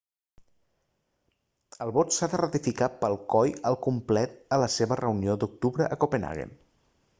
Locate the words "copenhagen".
6.07-6.61